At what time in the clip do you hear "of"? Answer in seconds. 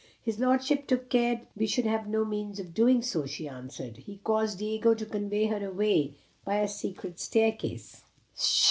2.59-2.73